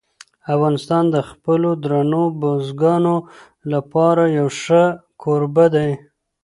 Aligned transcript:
افغانستان 0.53 1.03
د 1.15 1.17
خپلو 1.29 1.69
درنو 1.83 2.23
بزګانو 2.41 3.15
لپاره 3.71 4.23
یو 4.37 4.47
ښه 4.61 4.83
کوربه 5.21 5.65
دی. 5.75 5.91